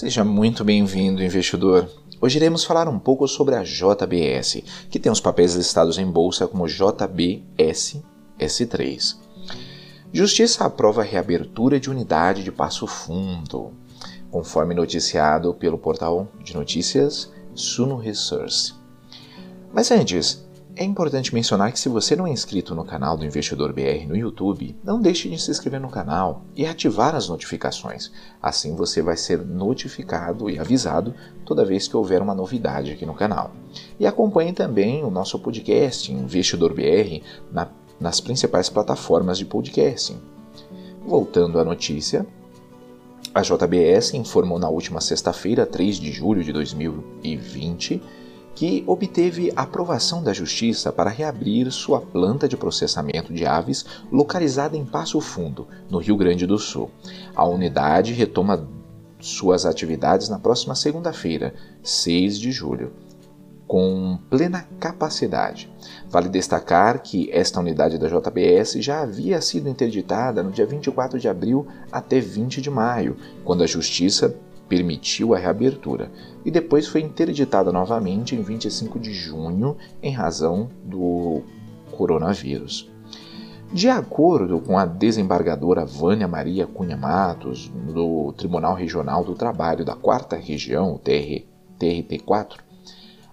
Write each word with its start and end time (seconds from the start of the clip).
Seja 0.00 0.24
muito 0.24 0.64
bem-vindo, 0.64 1.22
investidor. 1.22 1.86
Hoje 2.22 2.38
iremos 2.38 2.64
falar 2.64 2.88
um 2.88 2.98
pouco 2.98 3.28
sobre 3.28 3.54
a 3.54 3.62
JBS, 3.62 4.62
que 4.88 4.98
tem 4.98 5.12
os 5.12 5.20
papéis 5.20 5.54
listados 5.54 5.98
em 5.98 6.06
bolsa 6.06 6.48
como 6.48 6.66
JBS 6.66 8.02
S3. 8.38 9.18
Justiça 10.10 10.64
aprova 10.64 11.02
a 11.02 11.04
reabertura 11.04 11.78
de 11.78 11.90
unidade 11.90 12.42
de 12.42 12.50
Passo 12.50 12.86
Fundo, 12.86 13.72
conforme 14.30 14.74
noticiado 14.74 15.52
pelo 15.52 15.76
portal 15.76 16.28
de 16.42 16.54
notícias 16.54 17.30
Suno 17.54 17.96
Resource. 17.98 18.72
Mas 19.70 19.90
antes, 19.90 20.42
é 20.80 20.84
importante 20.84 21.34
mencionar 21.34 21.70
que 21.70 21.78
se 21.78 21.90
você 21.90 22.16
não 22.16 22.26
é 22.26 22.30
inscrito 22.30 22.74
no 22.74 22.86
canal 22.86 23.14
do 23.14 23.26
Investidor 23.26 23.70
BR 23.70 24.08
no 24.08 24.16
YouTube, 24.16 24.74
não 24.82 24.98
deixe 24.98 25.28
de 25.28 25.38
se 25.38 25.50
inscrever 25.50 25.78
no 25.78 25.90
canal 25.90 26.42
e 26.56 26.64
ativar 26.64 27.14
as 27.14 27.28
notificações. 27.28 28.10
Assim 28.40 28.74
você 28.74 29.02
vai 29.02 29.14
ser 29.14 29.44
notificado 29.44 30.48
e 30.48 30.58
avisado 30.58 31.14
toda 31.44 31.66
vez 31.66 31.86
que 31.86 31.94
houver 31.94 32.22
uma 32.22 32.34
novidade 32.34 32.92
aqui 32.92 33.04
no 33.04 33.12
canal. 33.12 33.50
E 33.98 34.06
acompanhe 34.06 34.54
também 34.54 35.04
o 35.04 35.10
nosso 35.10 35.38
podcast 35.38 36.10
Investidor 36.10 36.72
BR 36.72 37.22
na, 37.52 37.68
nas 38.00 38.18
principais 38.18 38.70
plataformas 38.70 39.36
de 39.36 39.44
podcasting. 39.44 40.18
Voltando 41.06 41.60
à 41.60 41.64
notícia, 41.64 42.26
a 43.34 43.42
JBS 43.42 44.14
informou 44.14 44.58
na 44.58 44.70
última 44.70 45.02
sexta-feira, 45.02 45.66
3 45.66 46.00
de 46.00 46.10
julho 46.10 46.42
de 46.42 46.54
2020, 46.54 48.02
que 48.60 48.84
obteve 48.86 49.50
aprovação 49.56 50.22
da 50.22 50.34
Justiça 50.34 50.92
para 50.92 51.08
reabrir 51.08 51.72
sua 51.72 51.98
planta 51.98 52.46
de 52.46 52.58
processamento 52.58 53.32
de 53.32 53.46
aves 53.46 53.86
localizada 54.12 54.76
em 54.76 54.84
Passo 54.84 55.18
Fundo, 55.18 55.66
no 55.88 55.96
Rio 55.96 56.14
Grande 56.14 56.46
do 56.46 56.58
Sul. 56.58 56.90
A 57.34 57.42
unidade 57.46 58.12
retoma 58.12 58.68
suas 59.18 59.64
atividades 59.64 60.28
na 60.28 60.38
próxima 60.38 60.74
segunda-feira, 60.74 61.54
6 61.82 62.38
de 62.38 62.52
julho, 62.52 62.92
com 63.66 64.18
plena 64.28 64.68
capacidade. 64.78 65.72
Vale 66.10 66.28
destacar 66.28 67.02
que 67.02 67.30
esta 67.32 67.60
unidade 67.60 67.96
da 67.96 68.08
JBS 68.08 68.74
já 68.74 69.00
havia 69.00 69.40
sido 69.40 69.70
interditada 69.70 70.42
no 70.42 70.50
dia 70.50 70.66
24 70.66 71.18
de 71.18 71.30
abril 71.30 71.66
até 71.90 72.20
20 72.20 72.60
de 72.60 72.68
maio, 72.68 73.16
quando 73.42 73.62
a 73.62 73.66
Justiça 73.66 74.36
permitiu 74.70 75.34
a 75.34 75.38
reabertura 75.38 76.12
e 76.44 76.50
depois 76.50 76.86
foi 76.86 77.00
interditada 77.00 77.72
novamente 77.72 78.36
em 78.36 78.40
25 78.40 79.00
de 79.00 79.12
junho 79.12 79.76
em 80.00 80.12
razão 80.12 80.70
do 80.84 81.42
coronavírus. 81.90 82.88
De 83.72 83.88
acordo 83.88 84.60
com 84.60 84.78
a 84.78 84.86
desembargadora 84.86 85.84
Vânia 85.84 86.28
Maria 86.28 86.66
Cunha 86.66 86.96
Matos, 86.96 87.68
do 87.68 88.32
Tribunal 88.32 88.74
Regional 88.74 89.24
do 89.24 89.34
Trabalho 89.34 89.84
da 89.84 89.94
Quarta 89.94 90.36
Região, 90.36 90.98
TR, 90.98 91.44
TRT4, 91.78 92.58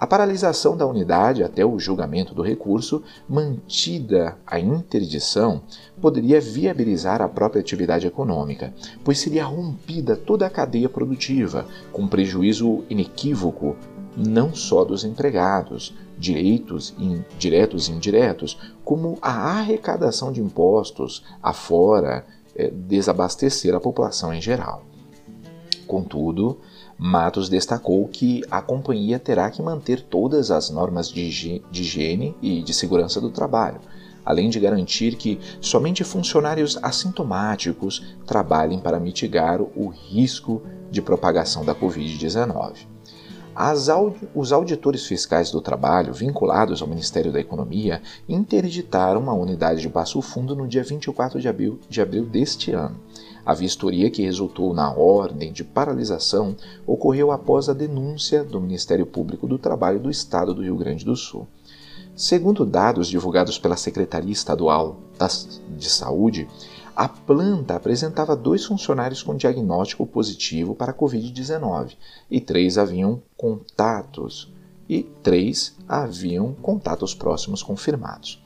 a 0.00 0.06
paralisação 0.06 0.78
da 0.78 0.86
unidade 0.86 1.44
até 1.44 1.62
o 1.62 1.78
julgamento 1.78 2.34
do 2.34 2.40
recurso, 2.40 3.02
mantida 3.28 4.38
a 4.46 4.58
interdição, 4.58 5.60
poderia 6.00 6.40
viabilizar 6.40 7.20
a 7.20 7.28
própria 7.28 7.60
atividade 7.60 8.06
econômica, 8.06 8.72
pois 9.04 9.18
seria 9.18 9.44
rompida 9.44 10.16
toda 10.16 10.46
a 10.46 10.50
cadeia 10.50 10.88
produtiva, 10.88 11.66
com 11.92 12.08
prejuízo 12.08 12.82
inequívoco 12.88 13.76
não 14.16 14.54
só 14.54 14.86
dos 14.86 15.04
empregados, 15.04 15.94
direitos 16.16 16.94
diretos 17.38 17.88
e 17.88 17.92
indiretos, 17.92 18.58
como 18.82 19.18
a 19.20 19.58
arrecadação 19.58 20.32
de 20.32 20.40
impostos, 20.40 21.22
afora 21.42 22.24
é, 22.56 22.70
desabastecer 22.70 23.74
a 23.74 23.80
população 23.80 24.32
em 24.32 24.40
geral. 24.40 24.82
Contudo, 25.86 26.58
Matos 27.02 27.48
destacou 27.48 28.06
que 28.08 28.44
a 28.50 28.60
companhia 28.60 29.18
terá 29.18 29.50
que 29.50 29.62
manter 29.62 30.02
todas 30.02 30.50
as 30.50 30.68
normas 30.68 31.08
de 31.08 31.22
higiene 31.72 32.36
e 32.42 32.60
de 32.60 32.74
segurança 32.74 33.18
do 33.18 33.30
trabalho, 33.30 33.80
além 34.22 34.50
de 34.50 34.60
garantir 34.60 35.16
que 35.16 35.40
somente 35.62 36.04
funcionários 36.04 36.78
assintomáticos 36.82 38.14
trabalhem 38.26 38.78
para 38.78 39.00
mitigar 39.00 39.62
o 39.62 39.88
risco 39.88 40.60
de 40.90 41.00
propagação 41.00 41.64
da 41.64 41.74
Covid-19. 41.74 42.86
Os 44.34 44.52
auditores 44.52 45.06
fiscais 45.06 45.50
do 45.50 45.60
trabalho, 45.60 46.12
vinculados 46.12 46.80
ao 46.80 46.88
Ministério 46.88 47.32
da 47.32 47.40
Economia, 47.40 48.00
interditaram 48.28 49.28
a 49.28 49.34
unidade 49.34 49.80
de 49.80 49.88
Passo 49.88 50.22
Fundo 50.22 50.54
no 50.54 50.66
dia 50.66 50.82
24 50.82 51.40
de 51.40 51.48
abril, 51.48 51.78
de 51.88 52.00
abril 52.00 52.24
deste 52.24 52.72
ano. 52.72 52.96
A 53.44 53.54
vistoria 53.54 54.10
que 54.10 54.22
resultou 54.22 54.72
na 54.72 54.92
ordem 54.92 55.52
de 55.52 55.64
paralisação 55.64 56.54
ocorreu 56.86 57.32
após 57.32 57.68
a 57.68 57.72
denúncia 57.72 58.44
do 58.44 58.60
Ministério 58.60 59.06
Público 59.06 59.46
do 59.46 59.58
Trabalho 59.58 59.98
do 59.98 60.10
Estado 60.10 60.54
do 60.54 60.62
Rio 60.62 60.76
Grande 60.76 61.04
do 61.04 61.16
Sul. 61.16 61.48
Segundo 62.14 62.66
dados 62.66 63.08
divulgados 63.08 63.58
pela 63.58 63.76
Secretaria 63.76 64.32
Estadual 64.32 64.98
de 65.76 65.88
Saúde, 65.88 66.46
a 67.00 67.08
planta 67.08 67.76
apresentava 67.76 68.36
dois 68.36 68.66
funcionários 68.66 69.22
com 69.22 69.34
diagnóstico 69.34 70.06
positivo 70.06 70.74
para 70.74 70.92
a 70.92 70.94
Covid-19 70.94 71.96
e 72.30 72.42
três 72.42 72.76
haviam 72.76 73.22
contatos 73.38 74.52
e 74.86 75.04
três 75.22 75.74
haviam 75.88 76.52
contatos 76.52 77.14
próximos 77.14 77.62
confirmados 77.62 78.42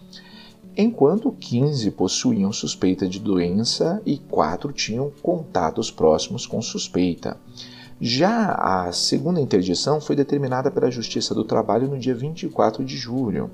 enquanto 0.76 1.32
15 1.32 1.90
possuíam 1.90 2.52
suspeita 2.52 3.08
de 3.08 3.18
doença 3.18 4.00
e 4.06 4.18
4 4.18 4.72
tinham 4.72 5.10
contatos 5.20 5.90
próximos 5.90 6.46
com 6.46 6.62
suspeita. 6.62 7.36
Já 8.00 8.52
a 8.54 8.92
segunda 8.92 9.40
interdição 9.40 10.00
foi 10.00 10.14
determinada 10.14 10.70
pela 10.70 10.92
Justiça 10.92 11.34
do 11.34 11.42
Trabalho 11.42 11.88
no 11.88 11.98
dia 11.98 12.14
24 12.14 12.84
de 12.84 12.96
julho. 12.96 13.50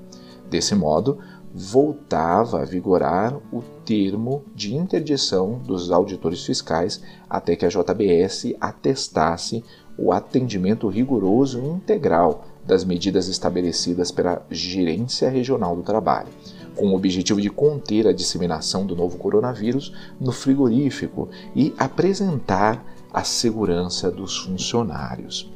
Desse 0.49 0.75
modo, 0.75 1.19
voltava 1.53 2.61
a 2.61 2.65
vigorar 2.65 3.35
o 3.51 3.61
termo 3.85 4.43
de 4.55 4.75
interdição 4.75 5.59
dos 5.59 5.91
auditores 5.91 6.45
fiscais 6.45 7.01
até 7.29 7.55
que 7.55 7.65
a 7.65 7.69
JBS 7.69 8.55
atestasse 8.59 9.63
o 9.97 10.11
atendimento 10.11 10.87
rigoroso 10.87 11.59
e 11.59 11.67
integral 11.67 12.45
das 12.65 12.83
medidas 12.83 13.27
estabelecidas 13.27 14.11
pela 14.11 14.45
Gerência 14.49 15.29
Regional 15.29 15.75
do 15.75 15.83
Trabalho 15.83 16.29
com 16.75 16.87
o 16.87 16.95
objetivo 16.95 17.41
de 17.41 17.49
conter 17.49 18.07
a 18.07 18.13
disseminação 18.13 18.85
do 18.85 18.95
novo 18.95 19.17
coronavírus 19.17 19.93
no 20.19 20.31
frigorífico 20.31 21.29
e 21.55 21.73
apresentar 21.77 22.83
a 23.13 23.23
segurança 23.23 24.09
dos 24.09 24.37
funcionários. 24.37 25.51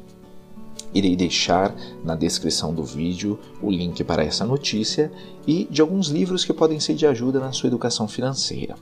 Irei 0.96 1.14
deixar 1.14 1.76
na 2.02 2.14
descrição 2.14 2.72
do 2.72 2.82
vídeo 2.82 3.38
o 3.60 3.70
link 3.70 4.02
para 4.02 4.24
essa 4.24 4.46
notícia 4.46 5.12
e 5.46 5.68
de 5.70 5.82
alguns 5.82 6.08
livros 6.08 6.42
que 6.42 6.54
podem 6.54 6.80
ser 6.80 6.94
de 6.94 7.06
ajuda 7.06 7.38
na 7.38 7.52
sua 7.52 7.66
educação 7.66 8.08
financeira. 8.08 8.76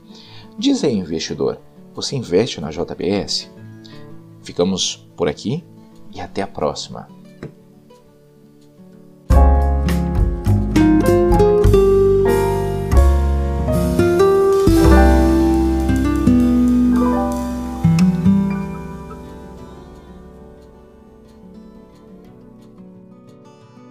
Diz 0.57 0.81
aí, 0.85 0.93
investidor, 0.93 1.59
você 1.93 2.15
investe 2.15 2.61
na 2.61 2.69
JBS? 2.69 3.51
Ficamos 4.41 5.05
por 5.17 5.27
aqui 5.27 5.61
e 6.13 6.21
até 6.21 6.41
a 6.41 6.47
próxima. 6.47 7.09